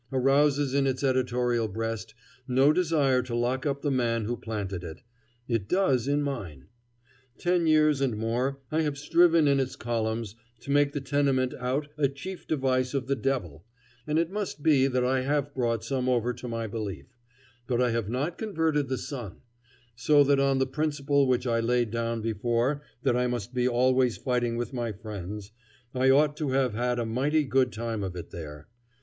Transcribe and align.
arouses 0.11 0.73
in 0.73 0.87
its 0.87 1.03
editorial 1.03 1.67
breast 1.67 2.15
no 2.47 2.73
desire 2.73 3.21
to 3.21 3.35
lock 3.35 3.67
up 3.67 3.83
the 3.83 3.91
man 3.91 4.25
who 4.25 4.35
planted 4.35 4.83
it; 4.83 5.03
it 5.47 5.69
does 5.69 6.07
in 6.07 6.23
mine. 6.23 6.65
Ten 7.37 7.67
years 7.67 8.01
and 8.01 8.17
more 8.17 8.57
I 8.71 8.81
have 8.81 8.97
striven 8.97 9.47
in 9.47 9.59
its 9.59 9.75
columns 9.75 10.33
to 10.61 10.71
make 10.71 10.93
the 10.93 11.01
tenement 11.01 11.53
out 11.53 11.87
a 11.99 12.07
chief 12.07 12.47
device 12.47 12.95
of 12.95 13.05
the 13.05 13.15
devil, 13.15 13.63
and 14.07 14.17
it 14.17 14.31
must 14.31 14.63
be 14.63 14.87
that 14.87 15.05
I 15.05 15.21
have 15.21 15.53
brought 15.53 15.83
some 15.83 16.09
over 16.09 16.33
to 16.33 16.47
my 16.47 16.65
belief; 16.65 17.05
but 17.67 17.79
I 17.79 17.91
have 17.91 18.09
not 18.09 18.39
converted 18.39 18.89
the 18.89 18.97
Sun. 18.97 19.41
So 19.95 20.23
that 20.23 20.39
on 20.39 20.57
the 20.57 20.65
principle 20.65 21.27
which 21.27 21.45
I 21.45 21.59
laid 21.59 21.91
down 21.91 22.21
before 22.23 22.81
that 23.03 23.15
I 23.15 23.27
must 23.27 23.53
be 23.53 23.67
always 23.67 24.17
fighting 24.17 24.57
with 24.57 24.73
my 24.73 24.93
friends, 24.93 25.51
I 25.93 26.09
ought 26.09 26.35
to 26.37 26.49
have 26.53 26.73
had 26.73 26.97
a 26.97 27.05
mighty 27.05 27.43
good 27.43 27.71
time 27.71 28.01
of 28.01 28.15
it 28.15 28.31
there. 28.31 28.67